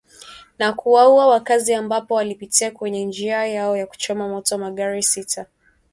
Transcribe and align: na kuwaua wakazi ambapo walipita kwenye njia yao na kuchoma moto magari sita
na 0.59 0.73
kuwaua 0.73 1.27
wakazi 1.27 1.73
ambapo 1.73 2.13
walipita 2.15 2.71
kwenye 2.71 3.05
njia 3.05 3.45
yao 3.47 3.77
na 3.77 3.85
kuchoma 3.85 4.29
moto 4.29 4.57
magari 4.57 5.03
sita 5.03 5.45